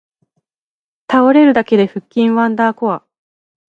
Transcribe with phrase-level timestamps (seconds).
[1.07, 3.05] 倒れるだけで腹筋ワンダーコア